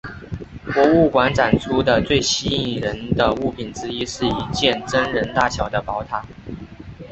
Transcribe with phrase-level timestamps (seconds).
[0.65, 6.25] 博物馆展出的最吸引人的物品之一是一件真人大小的宝塔。